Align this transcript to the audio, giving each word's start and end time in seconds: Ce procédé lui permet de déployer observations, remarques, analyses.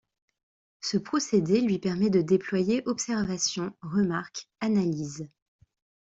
Ce 0.79 0.97
procédé 0.97 1.61
lui 1.61 1.77
permet 1.77 2.09
de 2.09 2.23
déployer 2.23 2.81
observations, 2.87 3.71
remarques, 3.83 4.49
analyses. 4.59 5.29